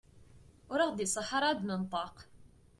[0.71, 2.15] Ur aɣ-d-iṣaḥ ara ad d-nenṭeq.